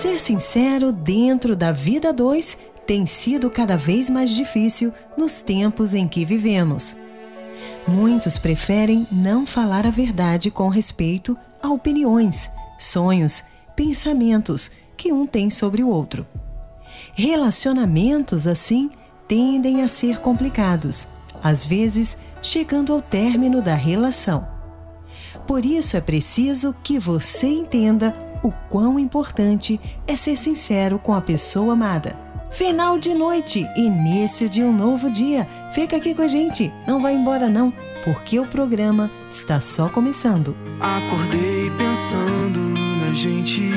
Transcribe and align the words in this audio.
Ser 0.00 0.18
sincero 0.18 0.92
dentro 0.92 1.54
da 1.54 1.72
vida 1.72 2.10
dois 2.10 2.56
tem 2.86 3.04
sido 3.04 3.50
cada 3.50 3.76
vez 3.76 4.08
mais 4.08 4.30
difícil 4.30 4.94
nos 5.14 5.42
tempos 5.42 5.92
em 5.92 6.08
que 6.08 6.24
vivemos. 6.24 6.96
Muitos 7.86 8.38
preferem 8.38 9.06
não 9.12 9.44
falar 9.44 9.86
a 9.86 9.90
verdade 9.90 10.50
com 10.50 10.70
respeito 10.70 11.36
a 11.62 11.68
opiniões, 11.68 12.50
sonhos, 12.78 13.44
pensamentos 13.76 14.70
que 14.96 15.12
um 15.12 15.26
tem 15.26 15.50
sobre 15.50 15.82
o 15.82 15.88
outro. 15.90 16.26
Relacionamentos 17.12 18.46
assim 18.46 18.90
tendem 19.28 19.82
a 19.82 19.88
ser 19.88 20.20
complicados, 20.20 21.08
às 21.42 21.66
vezes 21.66 22.16
chegando 22.40 22.94
ao 22.94 23.02
término 23.02 23.60
da 23.60 23.74
relação. 23.74 24.48
Por 25.46 25.66
isso 25.66 25.94
é 25.94 26.00
preciso 26.00 26.74
que 26.82 26.98
você 26.98 27.48
entenda 27.48 28.29
o 28.42 28.52
quão 28.68 28.98
importante 28.98 29.80
é 30.06 30.16
ser 30.16 30.36
sincero 30.36 30.98
com 30.98 31.14
a 31.14 31.20
pessoa 31.20 31.72
amada. 31.72 32.16
Final 32.50 32.98
de 32.98 33.14
noite, 33.14 33.66
início 33.76 34.48
de 34.48 34.62
um 34.62 34.72
novo 34.72 35.08
dia. 35.08 35.46
Fica 35.72 35.96
aqui 35.96 36.14
com 36.14 36.22
a 36.22 36.26
gente, 36.26 36.70
não 36.86 37.00
vai 37.00 37.14
embora 37.14 37.48
não, 37.48 37.72
porque 38.04 38.38
o 38.40 38.46
programa 38.46 39.10
está 39.30 39.60
só 39.60 39.88
começando. 39.88 40.56
Acordei 40.80 41.70
pensando 41.78 42.60
na 42.98 43.14
gente, 43.14 43.70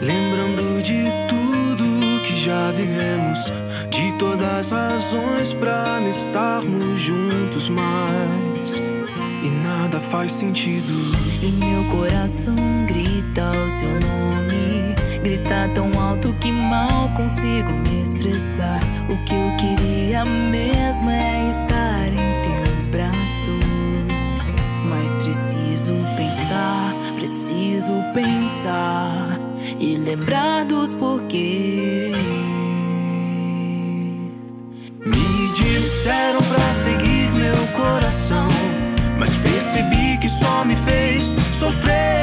lembrando 0.00 0.82
de 0.82 1.04
tudo 1.28 2.22
que 2.26 2.34
já 2.34 2.72
vivemos, 2.72 3.38
de 3.90 4.12
todas 4.18 4.72
as 4.72 5.04
razões 5.04 5.52
para 5.54 6.00
não 6.00 6.08
estarmos 6.08 7.00
juntos 7.00 7.68
mais. 7.68 8.80
E 9.42 9.50
nada 9.64 10.00
faz 10.00 10.32
sentido. 10.32 10.94
E 11.42 11.50
meu 11.50 11.84
coração 11.90 12.54
grita 12.86 13.01
o 13.40 13.70
seu 13.70 13.88
nome. 13.88 14.94
Grita 15.22 15.70
tão 15.74 15.98
alto 15.98 16.34
que 16.34 16.52
mal 16.52 17.08
consigo 17.16 17.70
me 17.72 18.02
expressar. 18.02 18.80
O 19.08 19.16
que 19.24 19.34
eu 19.34 19.56
queria 19.56 20.24
mesmo 20.24 21.10
é 21.10 21.50
estar 21.50 22.08
em 22.08 22.66
teus 22.66 22.86
braços. 22.88 23.22
Mas 24.88 25.10
preciso 25.22 25.94
pensar, 26.16 26.94
preciso 27.16 27.92
pensar 28.12 29.40
e 29.80 29.96
lembrar 29.96 30.64
dos 30.66 30.92
porquês. 30.92 32.12
Me 35.06 35.52
disseram 35.54 36.40
pra 36.40 36.74
seguir 36.84 37.30
meu 37.32 37.66
coração, 37.68 38.48
mas 39.18 39.30
percebi 39.36 40.18
que 40.20 40.28
só 40.28 40.64
me 40.64 40.76
fez 40.76 41.30
sofrer. 41.52 42.21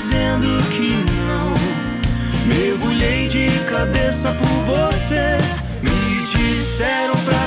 Dizendo 0.00 0.48
que 0.70 0.94
não, 1.28 1.52
mergulhei 2.46 3.28
de 3.28 3.50
cabeça 3.68 4.32
por 4.32 4.64
você. 4.64 5.36
Me 5.82 6.24
disseram 6.24 7.12
pra 7.16 7.46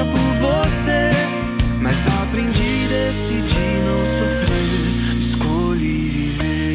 cabeça 0.00 0.04
por 0.04 0.34
você. 0.38 1.10
Mas 1.80 2.06
aprendi, 2.22 2.88
decidi 2.88 3.80
não 3.84 3.98
sofrer, 4.18 5.18
escolhi 5.18 6.08
viver. 6.08 6.70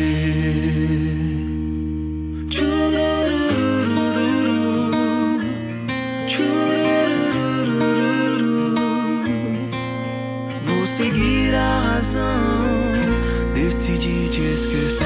Vou 10.64 10.86
seguir 10.86 11.54
a 11.54 11.94
razão, 11.96 12.42
decidi 13.54 14.30
te 14.30 14.42
esquecer. 14.42 15.06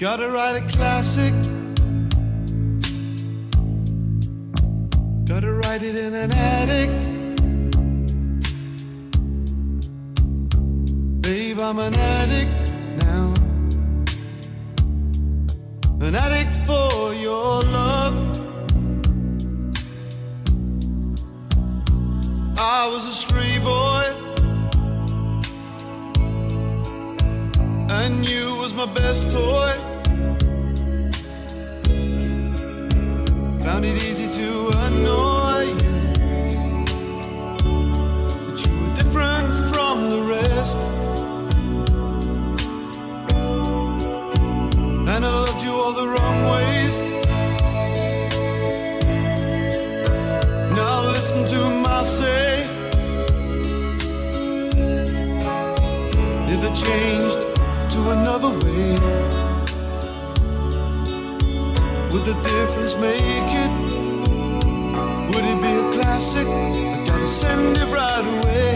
Gotta 0.00 0.28
write 0.28 0.58
a 0.58 0.60
classic. 0.68 1.47
It 5.70 5.82
in 5.82 6.14
an 6.14 6.32
attic. 6.32 6.90
Babe, 11.20 11.60
I'm 11.60 11.78
an 11.78 11.94
addict 11.94 12.72
now. 12.96 13.34
An 16.00 16.14
addict 16.16 16.56
for 16.66 17.14
your 17.14 17.62
love. 17.62 18.14
I 22.58 22.88
was 22.88 23.04
a 23.06 23.14
stray 23.14 23.58
boy. 23.60 24.04
And 27.90 28.26
you 28.26 28.56
was 28.56 28.72
my 28.74 28.86
best 28.86 29.30
toy. 29.30 29.72
Found 33.62 33.84
it 33.84 34.02
easy 34.02 34.28
to 34.28 34.70
annoy 34.78 35.37
changed 56.84 57.40
to 57.92 58.10
another 58.10 58.50
way? 58.62 58.92
Would 62.10 62.24
the 62.24 62.36
difference 62.42 62.94
make 62.96 63.50
it? 63.64 63.72
Would 65.30 65.44
it 65.52 65.60
be 65.60 65.72
a 65.82 65.92
classic? 65.92 66.46
I 66.46 67.04
gotta 67.06 67.26
send 67.26 67.76
it 67.76 67.88
right 67.98 68.26
away. 68.34 68.72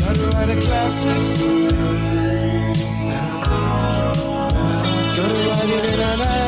Gotta 0.00 0.24
write 0.32 0.50
a 0.50 0.60
classic. 0.66 1.20
Gotta 5.16 5.38
write 5.48 5.70
it 5.76 5.84
in 5.92 6.00
an 6.00 6.20
hour. 6.20 6.45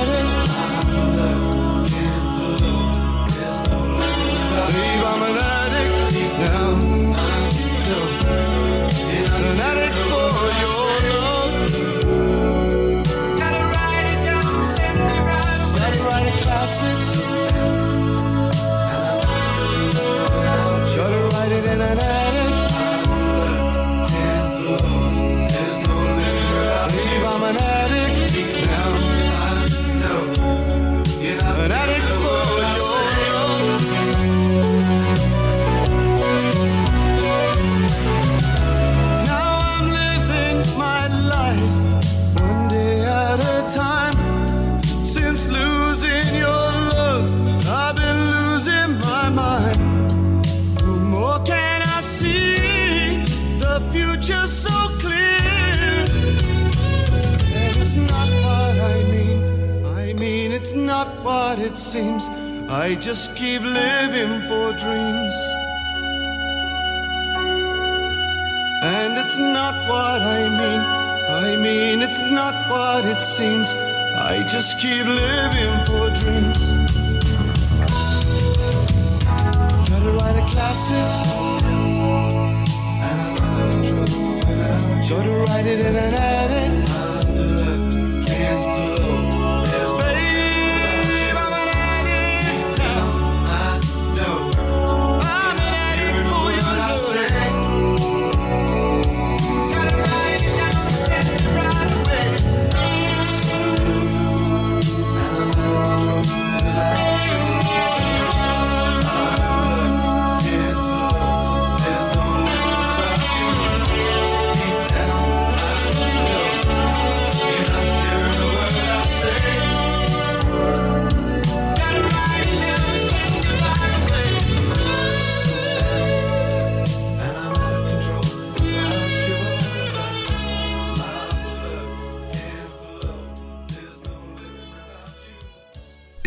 Just 74.49 74.79
keep 74.79 75.05
living 75.05 75.68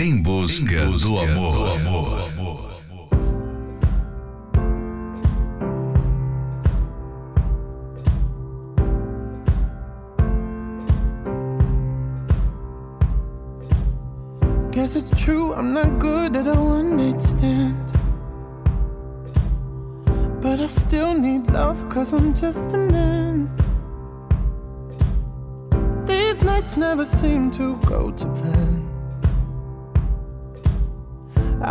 busca, 0.10 0.90
do 1.00 1.18
amor. 1.20 1.52
Do 1.52 1.66
amor. 1.68 2.72
Guess 14.72 14.96
it's 14.96 15.12
true, 15.22 15.54
I'm 15.54 15.74
not 15.74 16.00
good 16.00 16.36
at 16.36 16.48
a 16.48 16.56
one 16.56 16.98
night 16.98 17.22
stand. 17.22 17.76
But 20.42 20.60
I 20.60 20.66
still 20.66 21.14
need 21.14 21.48
love, 21.52 21.88
cause 21.90 22.12
I'm 22.14 22.34
just 22.34 22.74
a 22.74 22.78
man. 22.78 23.52
These 26.08 26.42
nights 26.42 26.76
never 26.76 27.06
seem 27.06 27.52
to 27.52 27.78
go 27.86 28.10
to 28.12 28.26
plan. 28.26 28.81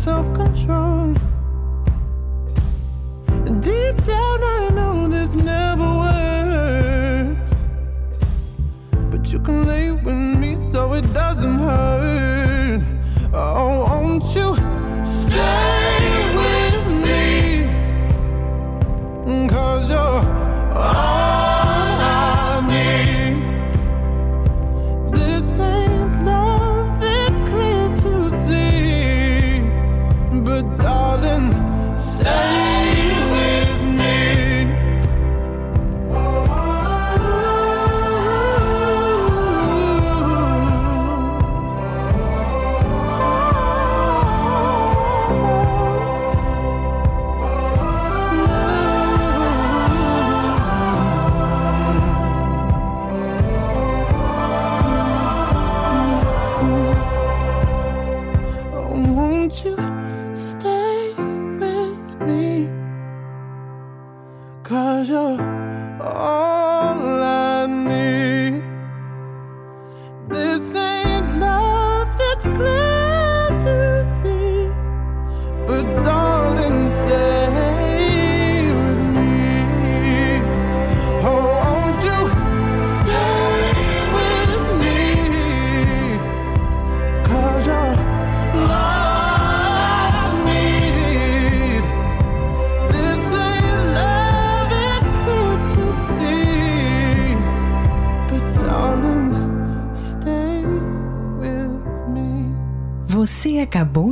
self-control. 0.00 1.19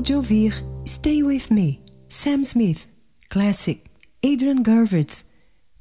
De 0.09 0.15
ouvir 0.15 0.65
Stay 0.87 1.23
With 1.23 1.49
Me, 1.51 1.81
Sam 2.09 2.41
Smith, 2.41 2.89
Classic, 3.29 3.83
Adrian 4.25 4.63
Gervitz. 4.65 5.27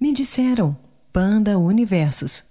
Me 0.02 0.12
disseram, 0.12 0.76
Banda 1.14 1.58
Universos. 1.58 2.44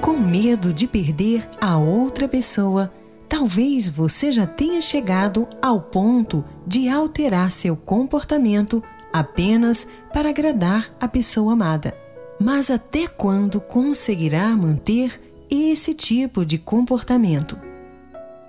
Com 0.00 0.18
medo 0.18 0.72
de 0.72 0.88
perder 0.88 1.48
a 1.60 1.78
outra 1.78 2.26
pessoa, 2.26 2.92
talvez 3.28 3.88
você 3.88 4.32
já 4.32 4.44
tenha 4.44 4.80
chegado 4.80 5.46
ao 5.62 5.80
ponto 5.80 6.44
de 6.66 6.88
alterar 6.88 7.52
seu 7.52 7.76
comportamento 7.76 8.82
apenas 9.12 9.86
para 10.12 10.30
agradar 10.30 10.92
a 10.98 11.06
pessoa 11.06 11.52
amada. 11.52 11.96
Mas 12.40 12.72
até 12.72 13.06
quando 13.06 13.60
conseguirá 13.60 14.48
manter 14.56 15.27
esse 15.56 15.94
tipo 15.94 16.44
de 16.44 16.58
comportamento? 16.58 17.58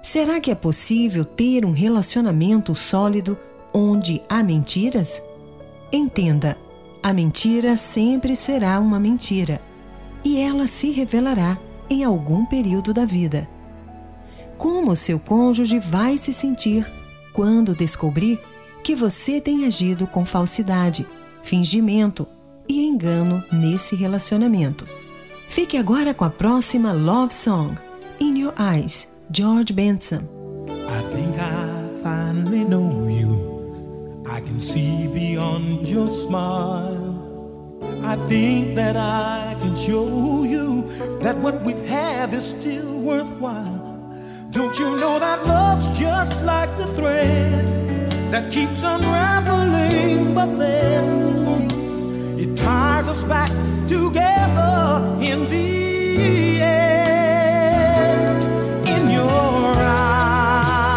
Será 0.02 0.40
que 0.40 0.52
é 0.52 0.56
possível 0.56 1.26
ter 1.26 1.66
um 1.66 1.72
relacionamento 1.72 2.74
sólido 2.74 3.38
onde 3.74 4.22
há 4.30 4.42
mentiras? 4.42 5.22
Entenda, 5.92 6.58
a 7.02 7.14
mentira 7.14 7.78
sempre 7.78 8.36
será 8.36 8.80
uma 8.80 9.00
mentira 9.00 9.62
e 10.24 10.40
ela 10.40 10.68
se 10.68 10.92
revelará 10.92 11.58
em 11.90 12.04
algum 12.04 12.46
período 12.46 12.94
da 12.94 13.06
vida. 13.06 13.48
Como 14.58 14.96
seu 14.96 15.20
cônjuge 15.20 15.80
vai 15.80 16.18
se 16.18 16.34
sentir 16.34 16.86
quando 17.34 17.76
descobrir 17.76 18.40
que 18.84 18.96
você 18.96 19.40
tem 19.40 19.66
agido 19.66 20.06
com 20.06 20.26
falsidade, 20.26 21.06
fingimento 21.44 22.28
e 22.68 22.86
engano 22.86 23.44
nesse 23.52 23.96
relacionamento. 23.96 24.86
Fique 25.50 25.78
agora 25.78 26.14
com 26.14 26.26
a 26.26 26.30
próxima 26.30 26.92
Love 26.94 27.34
Song, 27.34 27.74
In 28.20 28.38
Your 28.38 28.54
Eyes, 28.56 29.10
George 29.32 29.74
Benson. 29.74 30.22
I 30.88 31.02
think 31.12 31.36
I 31.40 32.04
finally 32.04 32.64
know 32.64 33.10
you. 33.10 34.24
I 34.30 34.42
can 34.42 34.60
see 34.60 35.08
beyond 35.12 35.90
your 35.90 36.08
smile. 36.08 37.16
I 38.04 38.16
think 38.30 38.76
that 38.76 38.96
I 38.96 39.58
can 39.60 39.76
show 39.76 40.46
you 40.46 40.84
that 41.24 41.36
what 41.38 41.66
we 41.66 41.74
have 41.88 42.32
is 42.36 42.52
still 42.52 43.00
worthwhile. 43.00 43.98
Don't 44.52 44.78
you 44.78 44.98
know 44.98 45.18
that 45.18 45.48
love's 45.48 45.98
just 45.98 46.40
like 46.44 46.70
the 46.78 46.86
thread 46.94 47.66
that 48.32 48.52
keeps 48.52 48.84
unraveling, 48.84 50.36
but 50.36 50.56
then 50.60 51.49
it 52.40 52.56
ties 52.56 53.08
us 53.10 53.24
back 53.26 53.52
together 53.86 55.04
in 55.22 55.50
the 55.50 56.62
end. 56.62 58.44
In 58.88 59.10
your 59.12 59.74
eyes, 59.76 60.96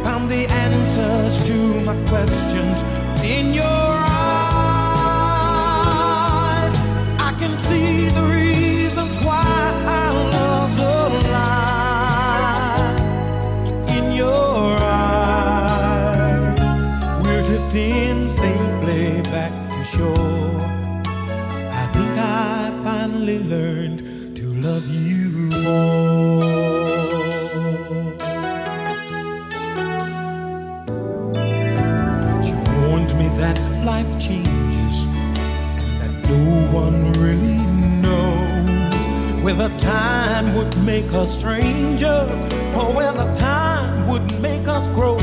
Found 0.05 0.27
the 0.31 0.47
answers 0.47 1.45
to 1.45 1.55
my 1.83 1.95
questions 2.09 2.81
in 3.23 3.53
your 3.53 3.63
eyes. 3.63 4.25
I 7.19 7.31
can 7.37 7.55
see 7.55 8.09
the 8.09 8.30
whether 39.57 39.77
time 39.77 40.55
would 40.55 40.77
make 40.85 41.11
us 41.11 41.33
strangers 41.37 42.39
or 42.73 42.93
whether 42.95 43.35
time 43.35 44.07
would 44.07 44.41
make 44.41 44.65
us 44.65 44.87
grow. 44.87 45.17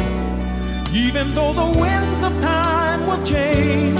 Even 0.92 1.34
though 1.34 1.54
the 1.54 1.78
winds 1.80 2.22
of 2.22 2.38
time 2.38 3.06
will 3.06 3.24
change 3.24 3.98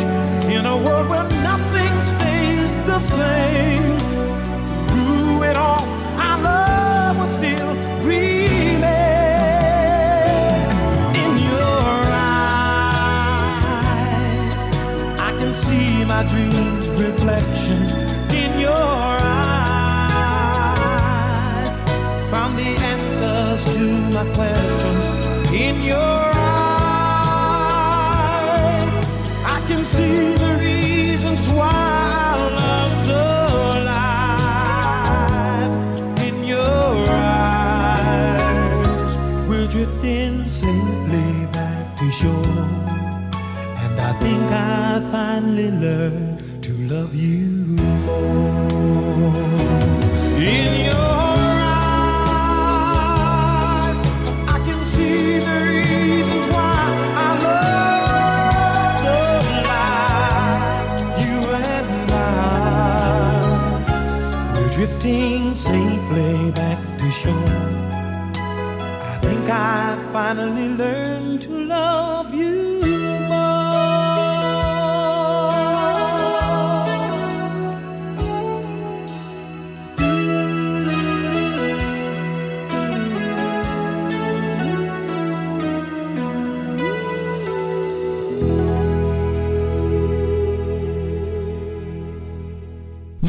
in 0.52 0.66
a 0.66 0.76
world 0.76 1.08
where 1.08 1.26
nothing 1.42 2.02
stays 2.02 2.70
the 2.82 2.99
same, 2.99 3.97
through 4.88 5.44
it 5.44 5.56
all, 5.56 5.98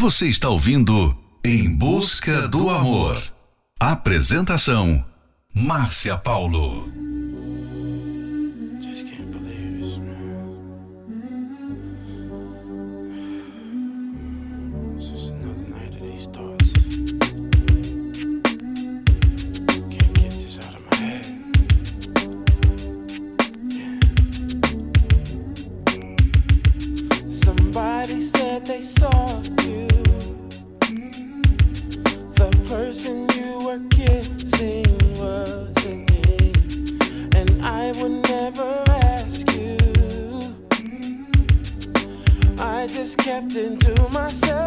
Você 0.10 0.28
está 0.28 0.50
ouvindo 0.50 1.16
Em 1.46 1.72
Busca 1.72 2.48
do 2.48 2.68
Amor. 2.72 3.22
Apresentação: 3.80 5.06
Márcia 5.54 6.18
Paulo. 6.18 6.92
Just 8.82 9.06
can't 9.08 9.32
kissing 33.90 34.86
me. 36.08 36.54
And 37.36 37.64
I 37.64 37.92
would 37.98 38.28
never 38.28 38.84
ask 38.88 39.52
you. 39.54 39.78
I 42.58 42.88
just 42.88 43.20
kept 43.20 43.56
it 43.56 43.80
to 43.82 44.10
myself. 44.10 44.59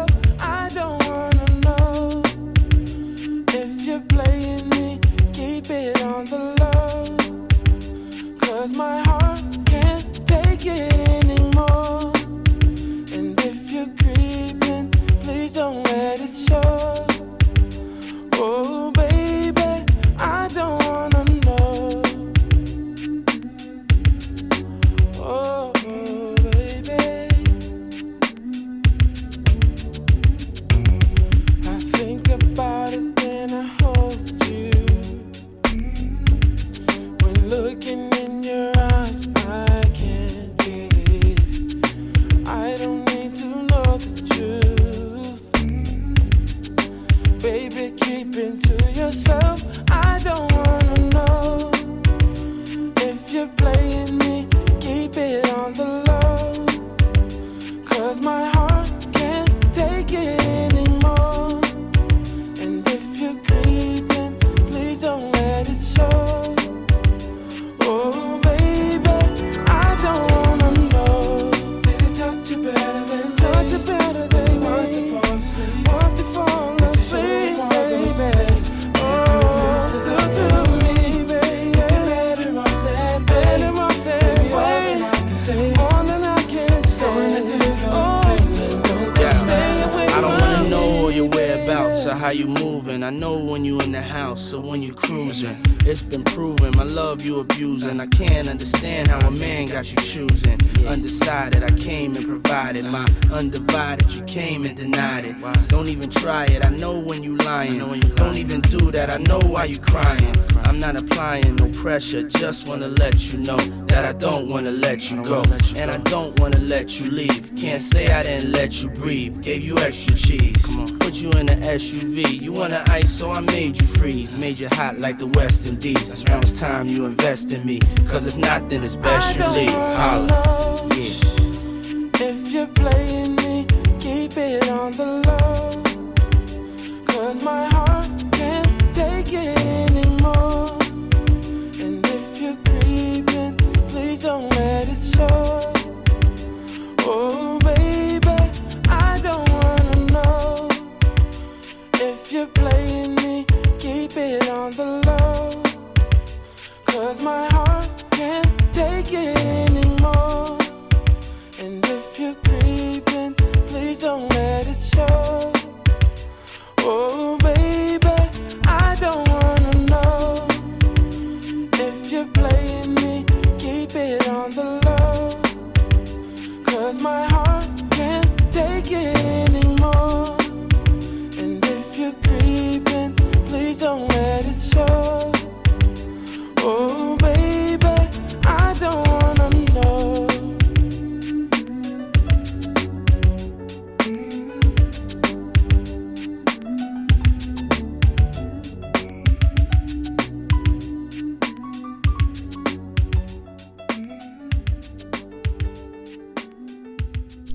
House, 94.13 94.41
so 94.41 94.59
when 94.59 94.81
you 94.81 94.93
cruising, 94.93 95.57
it's 95.85 96.03
been 96.03 96.23
proven 96.23 96.71
my 96.75 96.83
love 96.83 97.25
you 97.25 97.39
abusing. 97.39 97.99
I 97.99 98.07
can't 98.07 98.47
understand 98.47 99.07
how 99.07 99.19
a 99.27 99.31
man 99.31 99.67
got 99.67 99.91
you 99.91 99.97
choosing. 99.97 100.59
Undecided, 100.87 101.63
I 101.63 101.71
came 101.71 102.15
and 102.15 102.25
provided 102.25 102.85
my 102.85 103.05
undivided. 103.31 104.13
You 104.13 104.23
came 104.23 104.65
and 104.65 104.77
denied 104.77 105.25
it. 105.25 105.35
Don't 105.67 105.87
even 105.87 106.09
try 106.09 106.45
it. 106.45 106.65
I 106.65 106.69
know 106.69 106.99
when 106.99 107.23
you 107.23 107.35
lying. 107.37 107.79
Don't 108.15 108.37
even 108.37 108.61
do 108.61 108.91
that. 108.91 109.09
I 109.09 109.17
know 109.17 109.39
why 109.39 109.65
you 109.65 109.79
crying. 109.79 110.35
I'm 110.65 110.79
not 110.79 110.95
applying 110.95 111.55
no 111.55 111.67
pressure. 111.69 112.23
Just 112.23 112.67
wanna 112.67 112.87
let 112.87 113.31
you 113.31 113.39
know 113.39 113.57
that 113.87 114.05
I 114.05 114.13
don't 114.13 114.49
wanna 114.49 114.71
let 114.71 115.11
you 115.11 115.23
go, 115.23 115.43
and 115.75 115.91
I 115.91 115.97
don't 115.97 116.39
wanna 116.39 116.59
let 116.59 116.99
you 116.99 117.11
leave. 117.11 117.51
Can't 117.55 117.81
say 117.81 118.07
I 118.07 118.23
didn't 118.23 118.51
let 118.51 118.81
you 118.81 118.89
breathe. 118.89 119.41
Gave 119.41 119.63
you 119.63 119.77
extra 119.79 120.15
cheese. 120.15 120.65
Put 120.99 121.15
you 121.15 121.31
in 121.31 121.47
the 121.47 121.55
SUV. 121.55 122.02
You 122.03 122.51
wanna 122.51 122.83
ice, 122.89 123.09
so 123.11 123.31
I 123.31 123.39
made 123.39 123.79
you 123.81 123.87
freeze. 123.87 124.37
Made 124.37 124.59
you 124.59 124.67
hot 124.73 124.99
like 124.99 125.19
the 125.19 125.27
West 125.27 125.65
Indies. 125.65 126.25
Now 126.25 126.39
it's 126.39 126.51
time 126.51 126.87
you 126.87 127.05
invest 127.05 127.51
in 127.53 127.65
me. 127.65 127.79
Cause 128.07 128.27
if 128.27 128.35
not, 128.35 128.67
then 128.69 128.83
it's 128.83 128.97
best 128.97 129.37
you 129.37 129.47
leave. 129.47 129.71
Holla. 129.71 130.85
Yeah. 130.89 132.27
If 132.29 132.51
you're 132.51 132.67
playing 132.67 133.35
me, 133.37 133.65
keep 133.99 134.35
it 134.35 134.67
on 134.69 134.91
the 134.91 135.22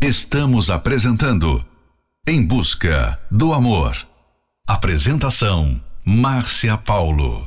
Estamos 0.09 0.71
apresentando 0.71 1.63
Em 2.27 2.43
Busca 2.43 3.21
do 3.31 3.53
Amor. 3.53 3.95
Apresentação: 4.67 5.79
Márcia 6.03 6.79
Paulo. 6.79 7.47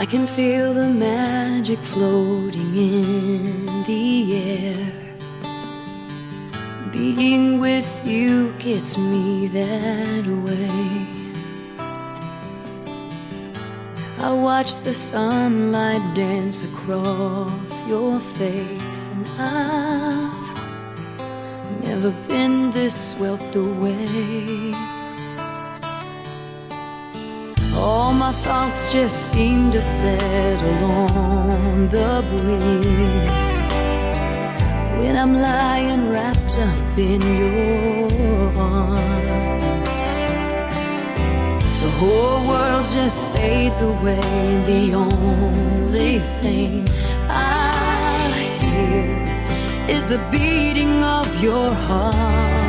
I 0.00 0.06
can 0.06 0.28
feel 0.28 0.74
the 0.74 0.88
magic 0.88 1.82
floating 1.82 2.72
in 2.76 3.82
the 3.84 4.32
air. 4.36 4.95
Being 7.14 7.60
with 7.60 8.04
you 8.04 8.52
gets 8.58 8.98
me 8.98 9.46
that 9.46 10.26
way. 10.26 11.06
I 14.18 14.32
watch 14.32 14.78
the 14.78 14.92
sunlight 14.92 16.02
dance 16.16 16.64
across 16.64 17.86
your 17.86 18.18
face, 18.18 19.06
and 19.12 19.24
I've 19.38 20.58
never 21.84 22.10
been 22.26 22.72
this 22.72 23.12
swept 23.12 23.54
away. 23.54 24.74
All 27.76 28.12
my 28.12 28.32
thoughts 28.32 28.92
just 28.92 29.32
seem 29.32 29.70
to 29.70 29.80
settle 29.80 30.84
on 31.16 31.86
the 31.86 32.24
breeze 32.28 33.75
when 34.96 35.16
I'm 35.16 35.34
lying 35.34 36.08
wrapped 36.10 36.58
up 36.58 36.98
in 36.98 37.20
your 37.20 38.52
arms. 38.58 39.92
The 41.82 41.90
whole 42.00 42.48
world 42.48 42.86
just 42.86 43.28
fades 43.28 43.80
away, 43.80 44.20
and 44.54 44.64
the 44.64 44.94
only 44.94 46.18
thing 46.40 46.86
I 47.28 48.48
hear 48.60 49.96
is 49.96 50.04
the 50.06 50.20
beating 50.30 51.02
of 51.02 51.26
your 51.42 51.72
heart. 51.72 52.65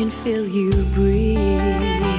Can 0.00 0.10
feel 0.10 0.46
you 0.46 0.72
breathe. 0.94 2.09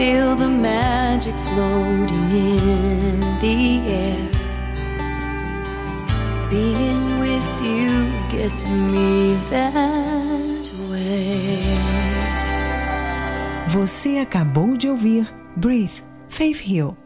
Feel 0.00 0.34
the 0.34 0.48
magic 0.48 1.34
floating 1.48 2.30
in 2.32 3.20
the 3.42 3.56
air. 3.86 4.28
Being 6.48 7.20
with 7.20 7.50
you 7.60 7.90
gets 8.30 8.64
me 8.64 9.36
that 9.50 10.70
way. 10.88 11.58
Você 13.68 14.18
acabou 14.18 14.78
de 14.78 14.88
ouvir 14.88 15.26
Breathe, 15.54 16.02
Faith 16.28 16.62
Hill. 16.62 16.96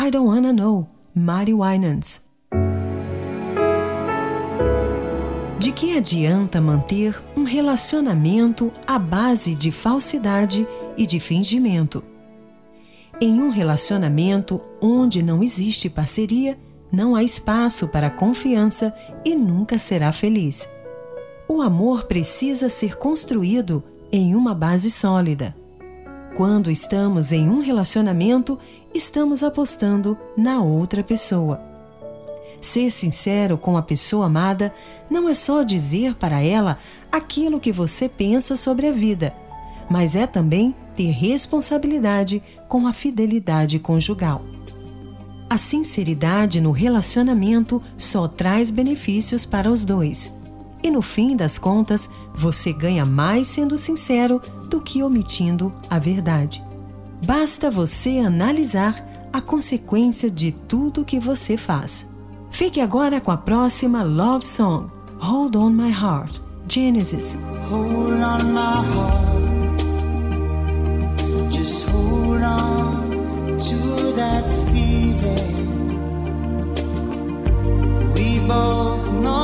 I 0.00 0.08
Don't 0.08 0.28
Wanna 0.28 0.52
Know, 0.52 0.88
Mari 1.12 1.52
Winans. 1.52 2.22
De 5.58 5.72
que 5.72 5.98
adianta 5.98 6.60
manter 6.60 7.20
um 7.36 7.42
relacionamento 7.42 8.72
à 8.86 9.00
base 9.00 9.52
de 9.56 9.72
falsidade 9.72 10.68
e 10.96 11.06
de 11.06 11.18
fingimento? 11.18 12.15
Em 13.18 13.40
um 13.40 13.48
relacionamento 13.48 14.60
onde 14.78 15.22
não 15.22 15.42
existe 15.42 15.88
parceria, 15.88 16.58
não 16.92 17.16
há 17.16 17.22
espaço 17.24 17.88
para 17.88 18.10
confiança 18.10 18.94
e 19.24 19.34
nunca 19.34 19.78
será 19.78 20.12
feliz. 20.12 20.68
O 21.48 21.62
amor 21.62 22.04
precisa 22.04 22.68
ser 22.68 22.98
construído 22.98 23.82
em 24.12 24.34
uma 24.34 24.54
base 24.54 24.90
sólida. 24.90 25.56
Quando 26.36 26.70
estamos 26.70 27.32
em 27.32 27.48
um 27.48 27.60
relacionamento, 27.60 28.58
estamos 28.92 29.42
apostando 29.42 30.18
na 30.36 30.60
outra 30.60 31.02
pessoa. 31.02 31.62
Ser 32.60 32.90
sincero 32.90 33.56
com 33.56 33.78
a 33.78 33.82
pessoa 33.82 34.26
amada 34.26 34.74
não 35.08 35.26
é 35.26 35.32
só 35.32 35.62
dizer 35.62 36.16
para 36.16 36.42
ela 36.42 36.78
aquilo 37.10 37.60
que 37.60 37.72
você 37.72 38.10
pensa 38.10 38.56
sobre 38.56 38.88
a 38.88 38.92
vida, 38.92 39.34
mas 39.88 40.14
é 40.14 40.26
também 40.26 40.74
ter 40.94 41.10
responsabilidade 41.10 42.42
com 42.68 42.86
a 42.86 42.92
fidelidade 42.92 43.78
conjugal. 43.78 44.44
A 45.48 45.56
sinceridade 45.56 46.60
no 46.60 46.72
relacionamento 46.72 47.80
só 47.96 48.26
traz 48.26 48.70
benefícios 48.70 49.46
para 49.46 49.70
os 49.70 49.84
dois. 49.84 50.32
E 50.82 50.90
no 50.90 51.00
fim 51.00 51.36
das 51.36 51.58
contas, 51.58 52.10
você 52.34 52.72
ganha 52.72 53.04
mais 53.04 53.46
sendo 53.46 53.78
sincero 53.78 54.40
do 54.68 54.80
que 54.80 55.02
omitindo 55.02 55.72
a 55.88 55.98
verdade. 55.98 56.62
Basta 57.24 57.70
você 57.70 58.18
analisar 58.18 59.04
a 59.32 59.40
consequência 59.40 60.30
de 60.30 60.52
tudo 60.52 61.04
que 61.04 61.20
você 61.20 61.56
faz. 61.56 62.06
Fique 62.50 62.80
agora 62.80 63.20
com 63.20 63.30
a 63.30 63.36
próxima 63.36 64.02
Love 64.02 64.46
Song, 64.46 64.90
Hold 65.18 65.56
On 65.56 65.70
My 65.70 65.92
Heart, 65.92 66.40
Genesis. 66.68 67.36
Just 71.66 71.88
hold 71.88 72.42
on 72.44 73.58
to 73.58 73.76
that 74.14 74.44
feeling. 74.70 75.56
We 78.14 78.38
both 78.46 79.04
know 79.24 79.35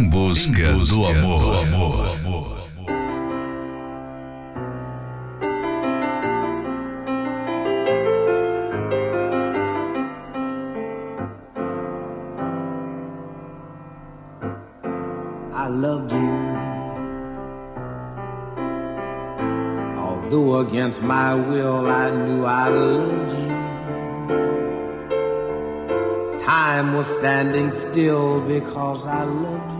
busca, 0.00 0.72
do 0.88 1.04
amor. 1.04 1.38
Do 1.38 1.52
amor. 1.52 2.62
I 15.54 15.68
loved 15.68 16.12
you. 16.12 16.32
Although 19.98 20.60
against 20.60 21.02
my 21.02 21.34
will, 21.34 21.86
I 21.86 22.10
knew 22.10 22.44
I 22.44 22.68
loved 22.68 23.32
you. 23.32 23.52
Time 26.38 26.94
was 26.94 27.06
standing 27.06 27.70
still 27.70 28.40
because 28.40 29.06
I 29.06 29.24
loved 29.24 29.70
you. 29.70 29.71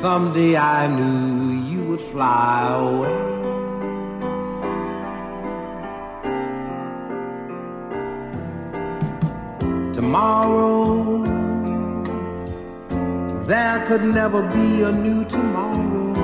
Someday 0.00 0.56
I 0.56 0.86
knew 0.86 1.60
you 1.70 1.82
would 1.88 2.00
fly 2.00 2.70
away. 2.78 3.18
Tomorrow, 9.92 11.24
there 13.42 13.84
could 13.88 14.04
never 14.04 14.42
be 14.42 14.82
a 14.82 14.92
new 14.92 15.24
tomorrow. 15.24 16.14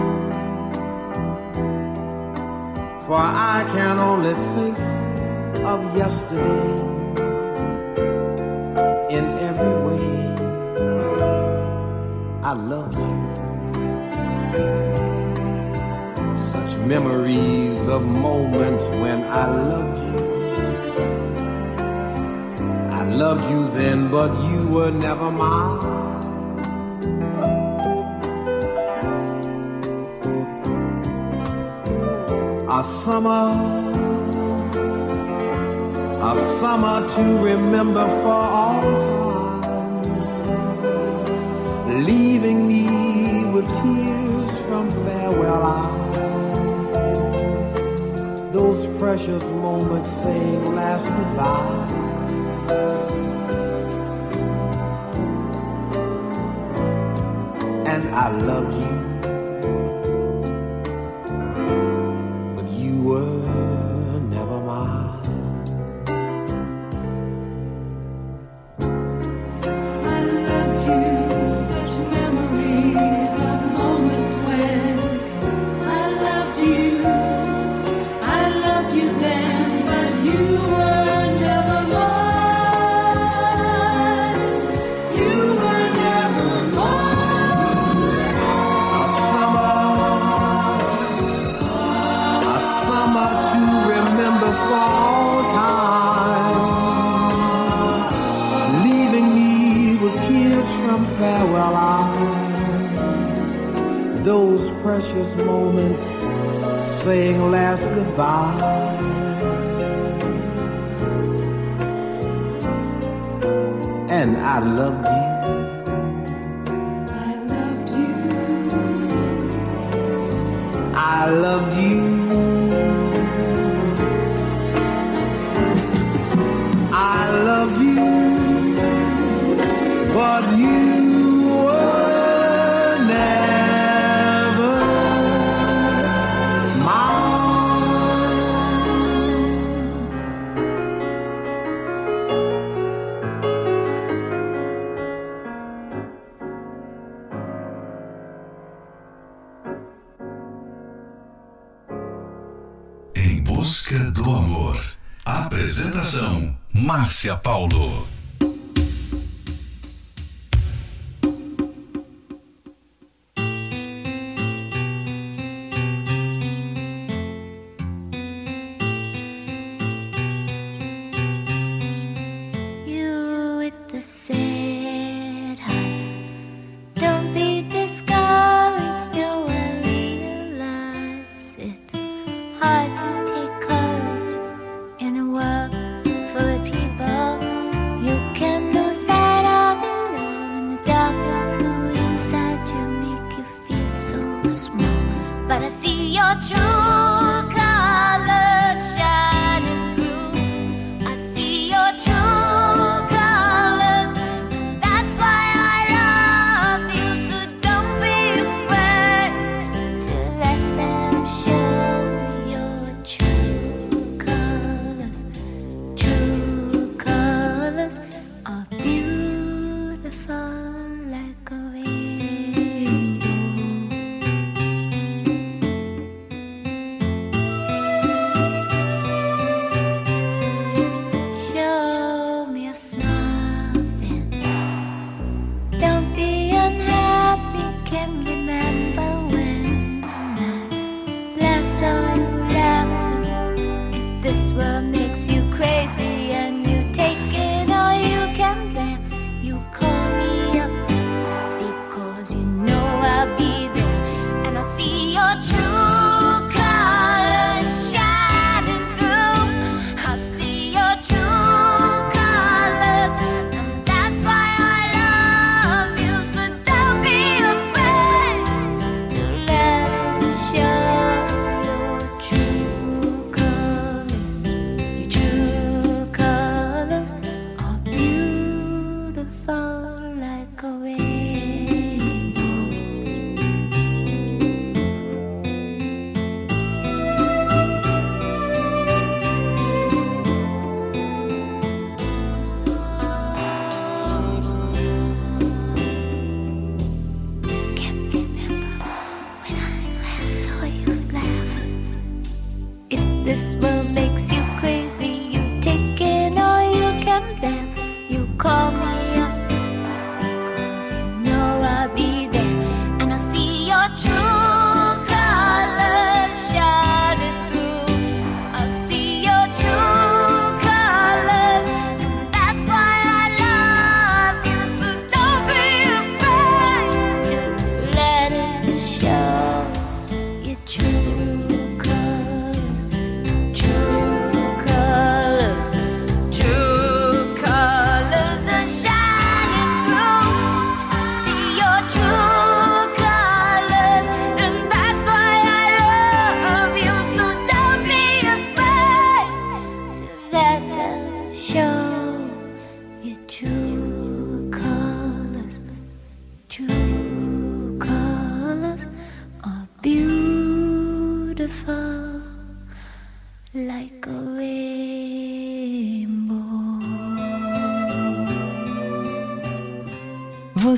For 3.07 3.19
I 3.19 3.67
can 3.75 3.99
only 3.99 4.35
think 4.55 4.79
of 5.67 5.97
yesterday 5.97 6.79
in 9.17 9.25
every 9.49 9.75
way. 9.87 10.05
I 12.45 12.53
love 12.53 12.95
you. 12.95 13.24
Memories 16.87 17.88
of 17.88 18.03
moments 18.03 18.87
when 18.88 19.23
I 19.25 19.47
loved 19.73 19.99
you. 19.99 20.25
I 22.90 23.05
loved 23.05 23.44
you 23.51 23.64
then, 23.79 24.11
but 24.11 24.31
you 24.51 24.68
were 24.68 24.90
never 24.90 25.31
mine. 25.31 26.05
A 32.68 32.83
summer, 32.83 33.47
a 36.31 36.35
summer 36.61 37.09
to 37.09 37.25
remember 37.44 38.07
for 38.23 38.33
all 38.33 38.83
time, 38.83 39.13
precious 49.05 49.51
moments 49.51 50.11
saying 50.11 50.75
last 50.75 51.09
goodbye. 51.11 51.88
And 57.87 58.14
I 58.14 58.31
loved 58.31 58.75
you. 58.75 59.13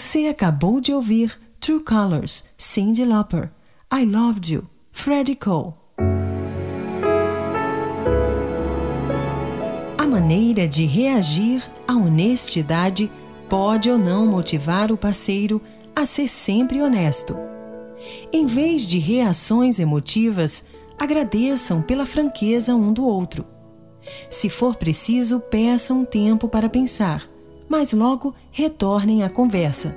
Você 0.06 0.28
acabou 0.28 0.80
de 0.80 0.92
ouvir 0.94 1.36
True 1.58 1.80
Colors, 1.80 2.44
Cyndi 2.56 3.04
Lauper, 3.04 3.50
I 3.92 4.04
Loved 4.04 4.54
You, 4.54 4.70
Freddie 4.92 5.34
Cole. 5.34 5.74
A 9.98 10.06
maneira 10.06 10.68
de 10.68 10.84
reagir 10.84 11.60
à 11.88 11.94
honestidade 11.94 13.10
pode 13.48 13.90
ou 13.90 13.98
não 13.98 14.28
motivar 14.28 14.92
o 14.92 14.96
parceiro 14.96 15.60
a 15.96 16.06
ser 16.06 16.28
sempre 16.28 16.80
honesto. 16.80 17.36
Em 18.32 18.46
vez 18.46 18.86
de 18.86 19.00
reações 19.00 19.80
emotivas, 19.80 20.64
agradeçam 20.96 21.82
pela 21.82 22.06
franqueza 22.06 22.76
um 22.76 22.92
do 22.92 23.04
outro. 23.04 23.44
Se 24.30 24.48
for 24.48 24.76
preciso, 24.76 25.40
peçam 25.40 26.02
um 26.02 26.04
tempo 26.04 26.48
para 26.48 26.68
pensar, 26.68 27.28
mas 27.68 27.92
logo 27.92 28.34
retornem 28.50 29.22
à 29.22 29.28
conversa. 29.28 29.96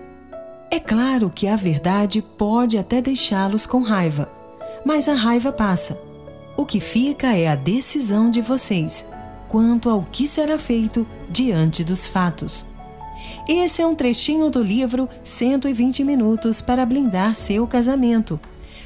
É 0.72 0.80
claro 0.80 1.32
que 1.34 1.48
a 1.48 1.56
verdade 1.56 2.22
pode 2.22 2.78
até 2.78 3.02
deixá-los 3.02 3.66
com 3.66 3.82
raiva, 3.82 4.30
mas 4.86 5.10
a 5.10 5.14
raiva 5.14 5.52
passa. 5.52 6.00
O 6.56 6.66
que 6.66 6.80
fica 6.80 7.36
é 7.36 7.48
a 7.48 7.56
decisão 7.56 8.30
de 8.30 8.42
vocês 8.42 9.06
quanto 9.50 9.90
ao 9.90 10.04
que 10.04 10.28
será 10.28 10.60
feito 10.60 11.06
diante 11.30 11.84
dos 11.84 12.08
fatos. 12.08 12.66
Esse 13.48 13.82
é 13.82 13.88
um 13.88 13.96
trechinho 13.96 14.50
do 14.50 14.62
livro 14.62 15.10
120 15.24 16.04
Minutos 16.04 16.62
para 16.62 16.86
Blindar 16.86 17.36
Seu 17.36 17.68
Casamento. 17.68 18.40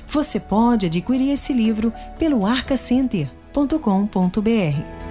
Você 0.08 0.40
pode 0.40 0.88
adquirir 0.88 1.32
esse 1.32 1.54
livro 1.54 1.94
pelo 2.18 2.46
arcacenter.com.br. 2.46 5.03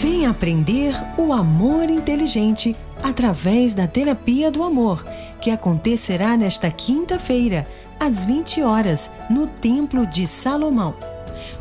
Venha 0.00 0.30
aprender 0.30 0.94
o 1.16 1.32
amor 1.32 1.90
inteligente 1.90 2.76
através 3.02 3.74
da 3.74 3.84
Terapia 3.88 4.48
do 4.48 4.62
Amor, 4.62 5.04
que 5.40 5.50
acontecerá 5.50 6.36
nesta 6.36 6.70
quinta-feira, 6.70 7.66
às 7.98 8.24
20 8.24 8.62
horas, 8.62 9.10
no 9.28 9.48
Templo 9.48 10.06
de 10.06 10.24
Salomão. 10.24 10.94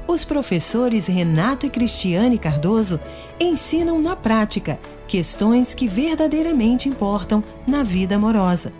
Os 0.07 0.23
professores 0.23 1.07
Renato 1.07 1.65
e 1.65 1.69
Cristiane 1.71 2.37
Cardoso 2.37 2.99
ensinam 3.39 3.99
na 3.99 4.15
prática 4.15 4.79
questões 5.07 5.73
que 5.73 5.87
verdadeiramente 5.87 6.87
importam 6.87 7.43
na 7.65 7.81
vida 7.81 8.17
amorosa. 8.17 8.71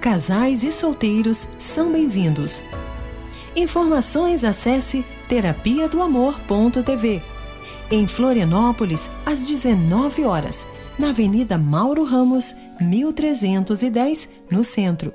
Casais 0.00 0.62
e 0.62 0.70
solteiros 0.70 1.48
são 1.58 1.90
bem-vindos. 1.90 2.62
Informações 3.56 4.44
acesse 4.44 5.04
terapia 5.28 5.88
do 5.88 6.00
amor.tv. 6.00 7.31
Em 7.94 8.08
Florianópolis, 8.08 9.10
às 9.26 9.46
19 9.46 10.24
horas, 10.24 10.66
na 10.98 11.10
Avenida 11.10 11.58
Mauro 11.58 12.04
Ramos, 12.04 12.54
1310, 12.80 14.30
no 14.50 14.64
centro. 14.64 15.12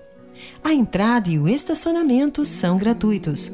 A 0.63 0.71
entrada 0.71 1.27
e 1.27 1.39
o 1.39 1.47
estacionamento 1.47 2.45
são 2.45 2.77
gratuitos. 2.77 3.51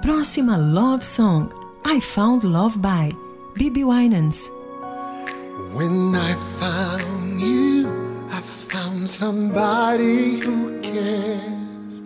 Próxima 0.00 0.56
Love 0.56 1.04
Song: 1.04 1.50
I 1.84 2.00
Found 2.00 2.46
Love 2.46 2.78
by 2.78 3.14
Bibi 3.58 3.84
Winans. 3.84 4.50
When 5.74 6.14
I 6.16 6.34
found 6.58 7.42
you, 7.42 7.90
I 8.32 8.40
found 8.40 9.06
somebody 9.06 10.40
who 10.40 10.80
cares. 10.80 12.02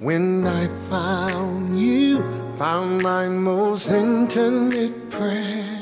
When 0.00 0.46
I 0.46 0.66
found 0.88 1.78
you, 1.78 2.43
found 2.56 3.02
my 3.02 3.28
most 3.28 3.90
intimate 3.90 5.10
prayer. 5.10 5.80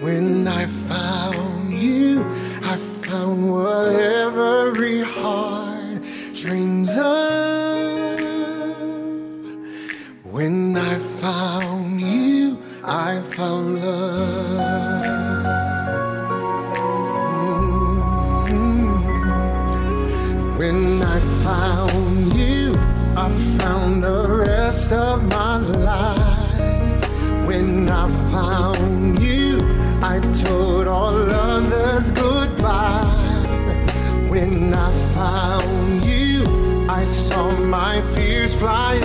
When 0.00 0.46
I 0.46 0.66
found 0.66 1.72
you, 1.72 2.22
I 2.62 2.76
found 2.76 3.50
what 3.50 3.92
every 3.92 5.00
heart 5.00 6.02
dreams 6.34 6.90
of. 6.98 8.20
When 10.24 10.76
I 10.76 10.94
found 10.98 12.00
you, 12.00 12.58
I 12.84 13.20
found 13.20 13.80
love. 13.80 15.01
flying 38.56 39.04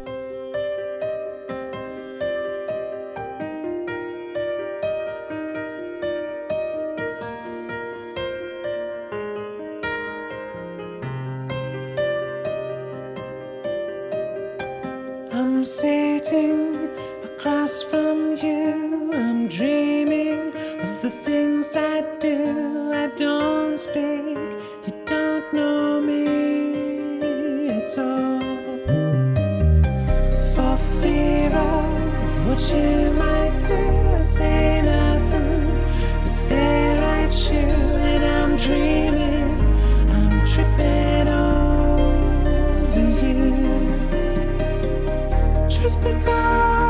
I 21.81 22.01
do, 22.19 22.91
I 22.93 23.07
don't 23.15 23.79
speak. 23.79 24.37
You 24.85 24.93
don't 25.05 25.51
know 25.51 25.99
me 25.99 27.69
at 27.69 27.97
all. 27.97 28.39
For 30.53 30.77
fear 31.01 31.49
of 31.49 32.47
what 32.47 32.61
you 32.71 33.11
might 33.13 33.63
do, 33.65 33.81
I 34.13 34.19
say 34.19 34.81
nothing 34.83 35.81
but 36.23 36.35
stare 36.37 36.97
at 36.97 37.33
you, 37.51 37.67
and 38.11 38.23
I'm 38.23 38.57
dreaming, 38.57 39.59
I'm 40.11 40.45
tripping 40.45 41.27
over 41.27 43.09
you. 43.25 43.41
Truth 45.67 45.97
be 46.03 46.13
told. 46.19 46.80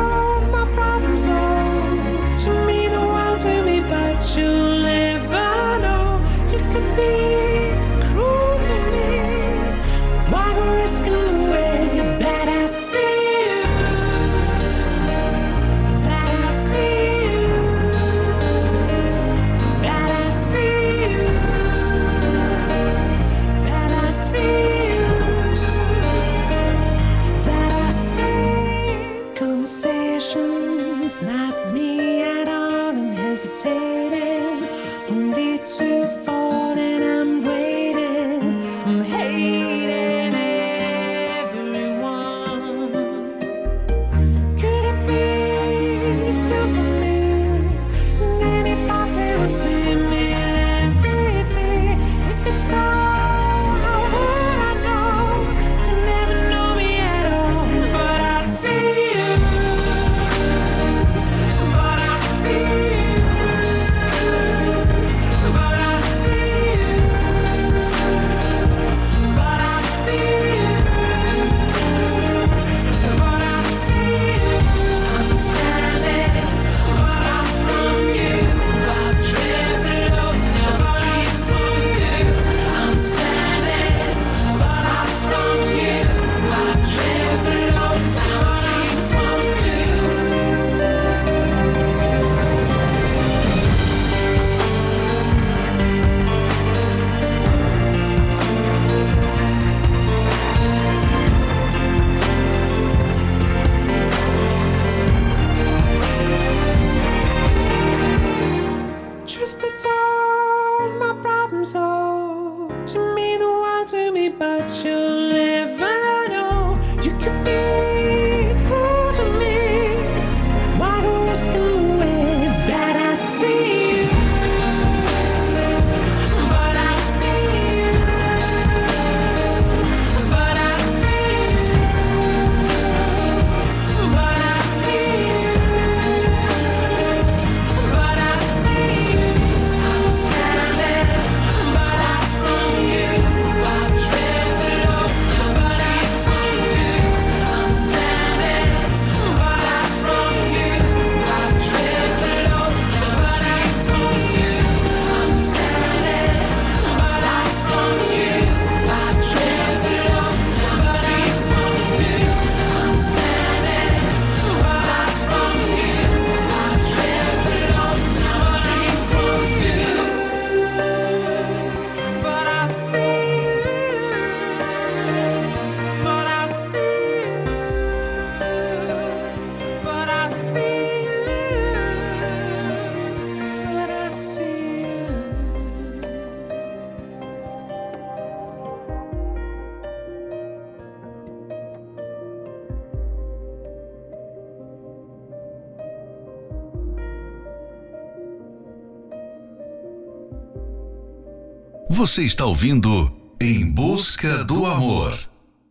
Você 201.93 202.23
está 202.23 202.45
ouvindo 202.45 203.11
Em 203.37 203.69
Busca 203.69 204.45
do 204.45 204.65
Amor. 204.65 205.19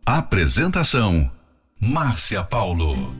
Apresentação: 0.05 1.31
Márcia 1.79 2.43
Paulo. 2.43 3.11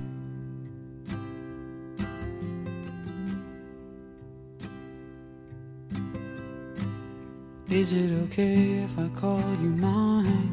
Is 7.72 7.92
it 7.92 8.14
okay 8.26 8.84
if 8.86 8.96
I 9.00 9.10
call 9.20 9.40
you 9.64 9.72
mine? 9.72 10.52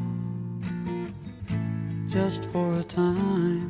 Just 2.07 2.45
for 2.51 2.79
a 2.79 2.83
time. 2.83 3.69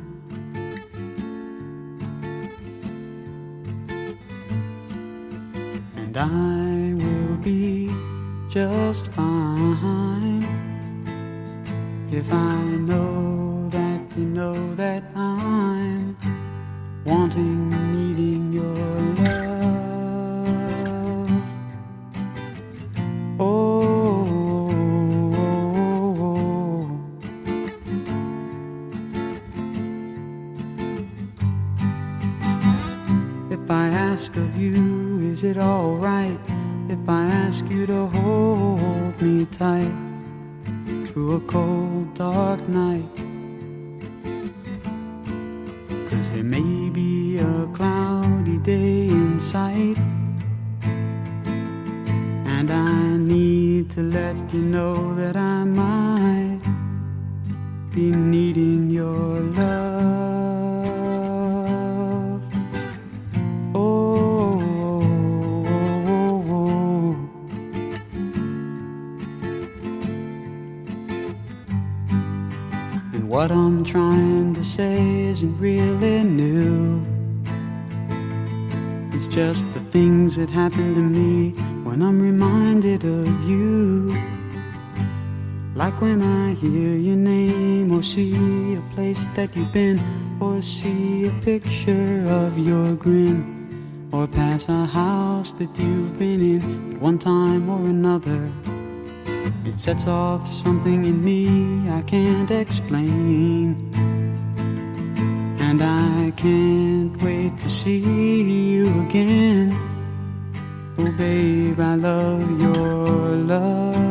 And 5.98 6.16
I 6.16 6.94
will 6.94 7.36
be 7.44 7.89
just 8.50 9.06
fine. 9.12 10.42
If 12.10 12.32
I 12.32 12.56
know 12.88 13.68
that 13.68 14.00
you 14.16 14.24
know 14.24 14.74
that 14.74 15.04
I'm 15.14 16.16
wanting, 17.04 17.89
Like 85.80 85.98
when 86.02 86.20
I 86.20 86.52
hear 86.52 86.94
your 86.94 87.16
name 87.16 87.90
or 87.90 88.02
see 88.02 88.74
a 88.74 88.82
place 88.94 89.24
that 89.34 89.56
you've 89.56 89.72
been 89.72 89.98
or 90.38 90.60
see 90.60 91.24
a 91.24 91.30
picture 91.40 92.22
of 92.28 92.58
your 92.58 92.92
grin 92.92 94.10
or 94.12 94.26
pass 94.26 94.68
a 94.68 94.84
house 94.84 95.54
that 95.54 95.70
you've 95.78 96.18
been 96.18 96.40
in 96.42 96.96
at 96.96 97.00
one 97.00 97.18
time 97.18 97.70
or 97.70 97.80
another. 97.88 98.52
It 99.64 99.78
sets 99.78 100.06
off 100.06 100.46
something 100.46 101.06
in 101.06 101.24
me 101.24 101.88
I 101.88 102.02
can't 102.02 102.50
explain. 102.50 103.90
And 105.60 105.80
I 105.80 106.30
can't 106.36 107.16
wait 107.22 107.56
to 107.56 107.70
see 107.70 108.74
you 108.74 108.84
again. 109.08 109.70
Oh, 110.98 111.10
babe, 111.16 111.80
I 111.80 111.94
love 111.94 112.60
your 112.60 113.06
love. 113.54 114.09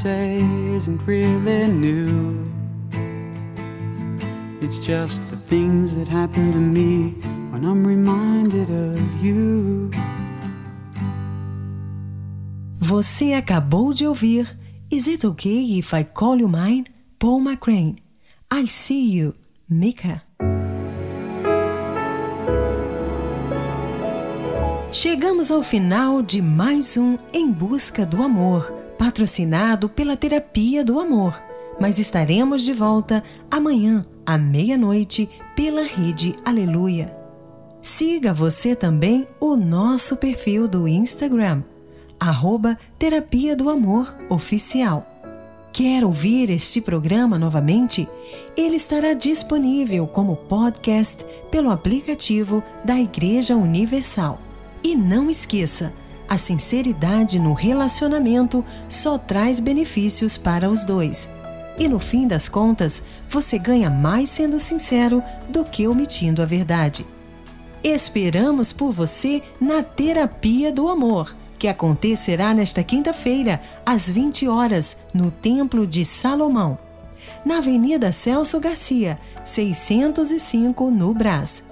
Say 0.00 0.36
isn't 0.76 1.06
really 1.06 1.70
new. 1.70 2.42
It's 4.62 4.78
just 4.78 5.20
the 5.28 5.36
things 5.36 5.94
that 5.94 6.08
happen 6.08 6.52
to 6.52 6.58
me 6.58 7.14
when 7.50 7.64
I'm 7.64 7.86
reminded 7.86 8.70
of 8.70 8.98
you. 9.22 9.90
Você 12.78 13.34
acabou 13.34 13.92
de 13.92 14.06
ouvir 14.06 14.46
Is 14.90 15.06
It 15.06 15.26
Okay 15.26 15.78
If 15.78 15.94
I 15.94 16.04
Call 16.04 16.40
You 16.40 16.48
Mine? 16.48 16.84
Paul 17.18 17.42
McCrane. 17.42 17.96
I 18.50 18.66
See 18.66 19.18
You, 19.18 19.34
Mika. 19.68 20.22
Chegamos 24.90 25.50
ao 25.50 25.62
final 25.62 26.22
de 26.22 26.42
mais 26.42 26.96
um 26.96 27.16
Em 27.32 27.50
Busca 27.52 28.04
do 28.04 28.22
Amor, 28.22 28.72
patrocinado 29.00 29.88
pela 29.88 30.14
Terapia 30.14 30.84
do 30.84 31.00
Amor. 31.00 31.42
Mas 31.80 31.98
estaremos 31.98 32.62
de 32.62 32.74
volta 32.74 33.24
amanhã, 33.50 34.04
à 34.26 34.36
meia-noite, 34.36 35.26
pela 35.56 35.82
rede 35.82 36.36
Aleluia. 36.44 37.16
Siga 37.80 38.34
você 38.34 38.76
também 38.76 39.26
o 39.40 39.56
nosso 39.56 40.16
perfil 40.16 40.68
do 40.68 40.86
Instagram, 40.86 41.62
arroba 42.20 42.78
Terapia 42.98 43.56
do 43.56 43.70
Amor 43.70 44.14
Oficial. 44.28 45.06
Quer 45.72 46.04
ouvir 46.04 46.50
este 46.50 46.82
programa 46.82 47.38
novamente? 47.38 48.06
Ele 48.54 48.76
estará 48.76 49.14
disponível 49.14 50.06
como 50.06 50.36
podcast 50.36 51.24
pelo 51.50 51.70
aplicativo 51.70 52.62
da 52.84 53.00
Igreja 53.00 53.56
Universal. 53.56 54.38
E 54.84 54.94
não 54.94 55.30
esqueça, 55.30 55.90
a 56.30 56.38
sinceridade 56.38 57.40
no 57.40 57.52
relacionamento 57.52 58.64
só 58.88 59.18
traz 59.18 59.58
benefícios 59.58 60.38
para 60.38 60.70
os 60.70 60.84
dois. 60.84 61.28
E 61.76 61.88
no 61.88 61.98
fim 61.98 62.28
das 62.28 62.48
contas, 62.48 63.02
você 63.28 63.58
ganha 63.58 63.90
mais 63.90 64.30
sendo 64.30 64.60
sincero 64.60 65.20
do 65.48 65.64
que 65.64 65.88
omitindo 65.88 66.40
a 66.40 66.46
verdade. 66.46 67.04
Esperamos 67.82 68.72
por 68.72 68.92
você 68.92 69.42
na 69.60 69.82
Terapia 69.82 70.70
do 70.70 70.86
Amor, 70.86 71.34
que 71.58 71.66
acontecerá 71.66 72.54
nesta 72.54 72.84
quinta-feira, 72.84 73.60
às 73.84 74.08
20 74.08 74.46
horas, 74.46 74.96
no 75.12 75.32
Templo 75.32 75.84
de 75.84 76.04
Salomão, 76.04 76.78
na 77.44 77.58
Avenida 77.58 78.12
Celso 78.12 78.60
Garcia, 78.60 79.18
605, 79.44 80.92
no 80.92 81.12
Brás. 81.12 81.64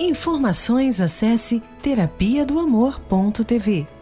Informações 0.00 0.98
acesse 0.98 1.62
terapia 1.82 2.46
do 2.46 2.58
amor.tv. 2.58 3.97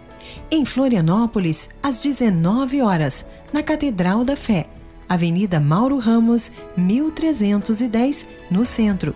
Em 0.51 0.65
Florianópolis, 0.65 1.69
às 1.83 2.03
19 2.03 2.83
horas, 2.83 3.25
na 3.53 3.63
Catedral 3.63 4.25
da 4.25 4.37
Fé, 4.37 4.67
Avenida 5.09 5.61
Mauro 5.61 5.99
Ramos, 5.99 6.51
1310, 6.77 8.27
no 8.51 8.67
centro. 8.67 9.15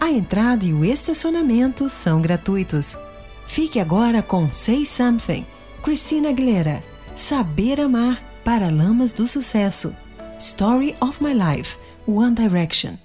A 0.00 0.10
entrada 0.10 0.64
e 0.64 0.72
o 0.72 0.84
estacionamento 0.84 1.88
são 1.88 2.20
gratuitos. 2.20 2.98
Fique 3.46 3.78
agora 3.78 4.22
com 4.22 4.50
Say 4.52 4.84
Something, 4.84 5.46
Christina 5.82 6.30
Aguilera, 6.30 6.82
Saber 7.14 7.80
Amar 7.80 8.22
para 8.44 8.70
Lamas 8.70 9.12
do 9.12 9.26
Sucesso, 9.26 9.94
Story 10.38 10.96
of 11.00 11.22
My 11.22 11.34
Life, 11.34 11.78
One 12.06 12.34
Direction. 12.34 12.98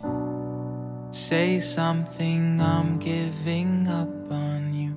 Say 1.11 1.59
something, 1.59 2.59
I'm 2.59 2.99
giving 2.99 3.87
up 3.87 4.09
on 4.31 4.73
you. 4.73 4.96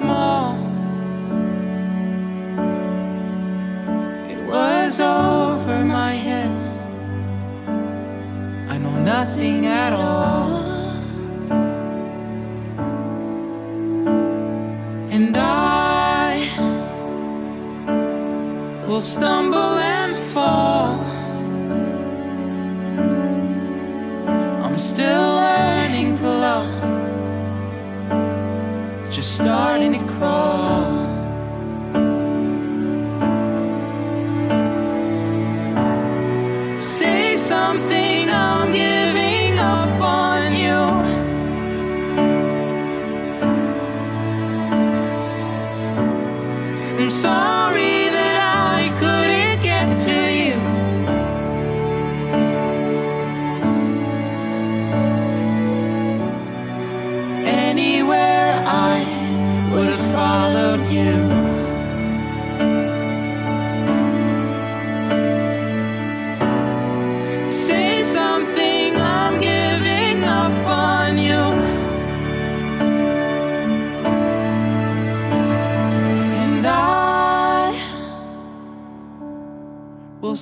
small. 0.00 0.54
It 4.32 4.40
was 4.52 4.98
over 4.98 5.84
my 5.84 6.12
head. 6.26 6.52
I 8.72 8.78
know 8.82 8.96
nothing 9.14 9.66
at 9.66 9.92
all. 9.92 10.48
And 15.16 15.36
I 15.36 16.30
will 18.88 19.04
stumble 19.14 19.74
and 19.96 20.16
fall. 20.32 21.09
just 29.10 29.34
starting 29.34 29.92
to 29.92 30.04
crawl. 30.06 30.69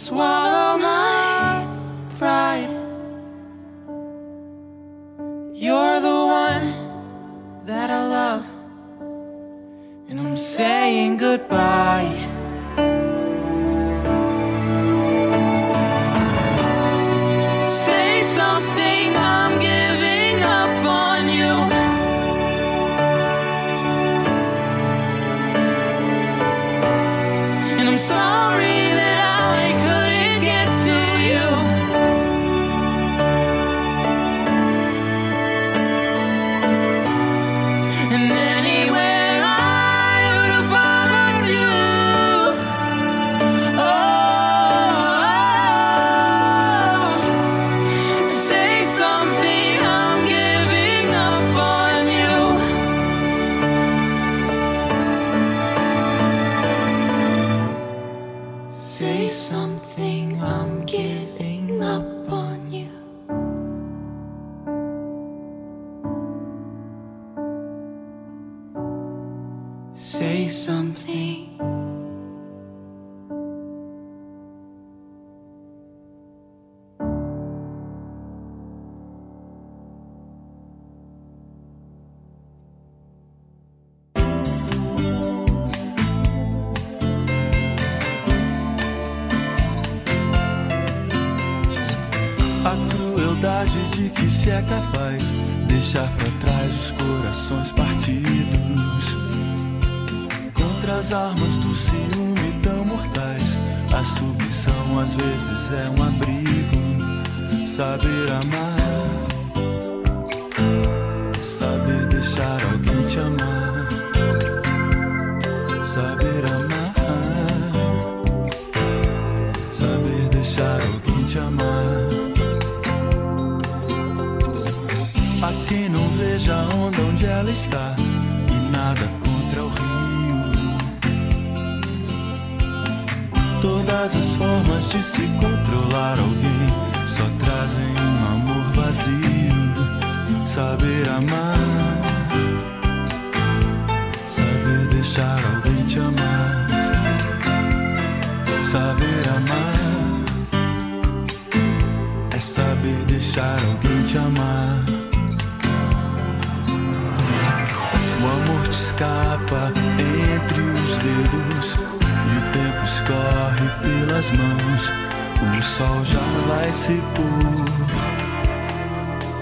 swallow. 0.09 0.58
something 59.31 60.43
I'm 60.43 60.78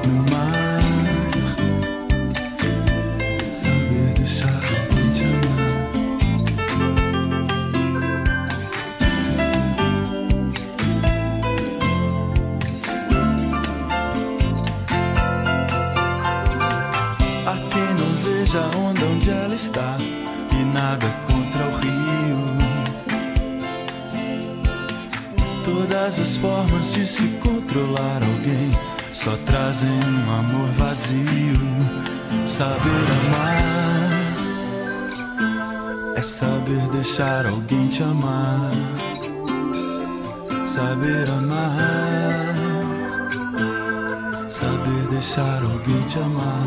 no 0.06 0.22
matter. 0.22 0.45
deixar 37.16 37.46
alguém 37.46 37.88
te 37.88 38.02
amar, 38.02 38.70
saber 40.66 41.30
amar, 41.30 42.54
saber 44.50 45.08
deixar 45.08 45.62
alguém 45.62 46.02
te 46.02 46.18
amar. 46.18 46.66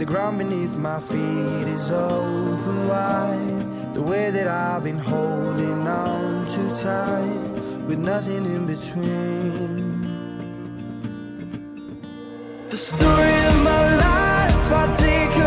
The 0.00 0.06
ground 0.06 0.38
beneath 0.38 0.78
my 0.78 0.98
feet 0.98 1.68
is 1.76 1.90
open 1.90 2.88
wide. 2.88 3.92
The 3.92 4.00
way 4.00 4.30
that 4.30 4.48
I've 4.48 4.82
been 4.82 4.96
holding 4.96 5.86
on 5.86 6.48
too 6.48 6.70
tight, 6.74 7.50
with 7.86 7.98
nothing 7.98 8.46
in 8.46 8.66
between. 8.66 10.00
The 12.70 12.76
story 12.78 13.36
of 13.50 13.56
my 13.62 13.82
life, 14.06 14.72
I 14.72 14.96
take 14.96 15.39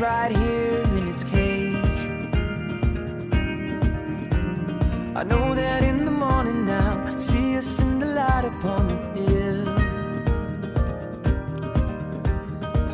right 0.00 0.34
here 0.34 0.80
in 0.96 1.08
its 1.08 1.24
cage. 1.24 2.02
I 5.14 5.22
know 5.24 5.54
that 5.54 5.84
in 5.84 6.06
the 6.06 6.10
morning 6.10 6.64
now, 6.64 7.18
see 7.18 7.58
us 7.58 7.80
in 7.80 7.98
the 7.98 8.06
light 8.06 8.46
upon 8.46 8.86
the 8.88 9.20
hill. 9.20 9.68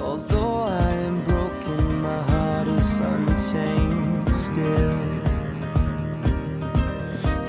Although 0.00 0.62
I 0.64 0.90
am 1.08 1.22
broken, 1.22 2.02
my 2.02 2.22
heart 2.22 2.66
is 2.68 2.98
untamed 2.98 4.34
still. 4.34 4.98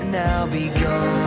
And 0.00 0.14
I'll 0.14 0.46
be 0.46 0.68
gone 0.68 1.17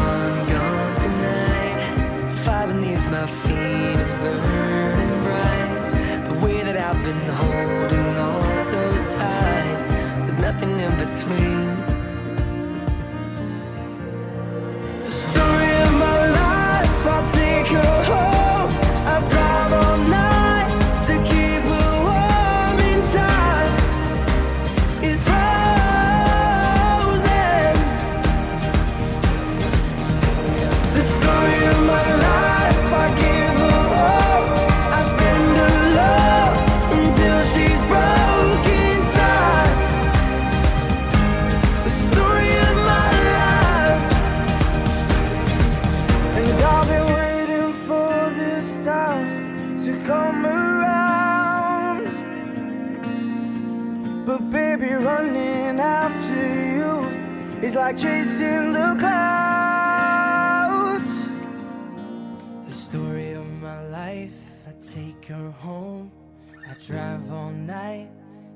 night 67.61 68.09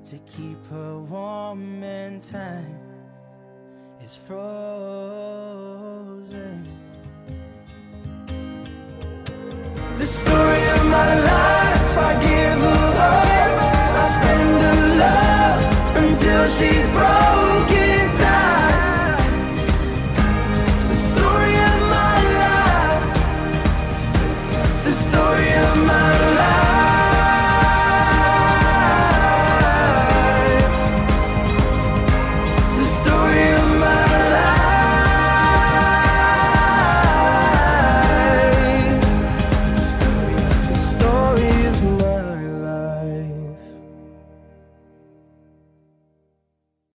to 0.04 0.18
keep 0.20 0.66
her 0.68 1.00
warm 1.00 1.84
and 1.84 2.22
time 2.22 2.80
is 4.04 4.16
frozen. 4.16 5.06
The 9.98 10.06
story 10.06 10.64
of 10.76 10.86
my 10.86 11.16
life, 11.32 11.98
I 11.98 12.14
give 12.22 12.62
her 12.68 12.86
all, 13.10 13.56
I 14.02 14.06
spend 14.18 14.62
her 14.66 14.80
love 15.04 15.62
until 16.04 16.44
she's 16.48 16.88
broken. 16.90 17.45